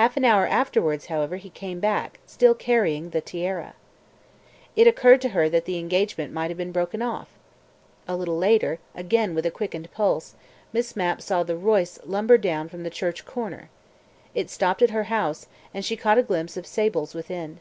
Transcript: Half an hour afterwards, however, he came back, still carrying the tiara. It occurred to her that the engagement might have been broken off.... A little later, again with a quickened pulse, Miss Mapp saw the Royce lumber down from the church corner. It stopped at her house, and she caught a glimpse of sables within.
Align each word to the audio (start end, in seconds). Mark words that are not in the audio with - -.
Half 0.00 0.16
an 0.16 0.24
hour 0.24 0.46
afterwards, 0.46 1.08
however, 1.08 1.36
he 1.36 1.50
came 1.50 1.78
back, 1.78 2.18
still 2.26 2.54
carrying 2.54 3.10
the 3.10 3.20
tiara. 3.20 3.74
It 4.74 4.86
occurred 4.86 5.20
to 5.20 5.28
her 5.36 5.50
that 5.50 5.66
the 5.66 5.76
engagement 5.78 6.32
might 6.32 6.50
have 6.50 6.56
been 6.56 6.72
broken 6.72 7.02
off.... 7.02 7.28
A 8.08 8.16
little 8.16 8.38
later, 8.38 8.78
again 8.94 9.34
with 9.34 9.44
a 9.44 9.50
quickened 9.50 9.90
pulse, 9.92 10.34
Miss 10.72 10.96
Mapp 10.96 11.20
saw 11.20 11.42
the 11.42 11.58
Royce 11.58 11.98
lumber 12.06 12.38
down 12.38 12.70
from 12.70 12.84
the 12.84 12.88
church 12.88 13.26
corner. 13.26 13.68
It 14.34 14.48
stopped 14.48 14.80
at 14.80 14.92
her 14.92 15.04
house, 15.12 15.46
and 15.74 15.84
she 15.84 15.94
caught 15.94 16.16
a 16.16 16.22
glimpse 16.22 16.56
of 16.56 16.66
sables 16.66 17.12
within. 17.12 17.60